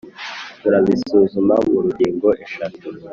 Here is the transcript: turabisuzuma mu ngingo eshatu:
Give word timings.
turabisuzuma 0.61 1.55
mu 1.67 1.77
ngingo 1.87 2.27
eshatu: 2.45 2.87